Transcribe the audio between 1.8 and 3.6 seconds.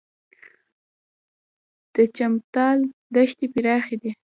د چمتال دښتې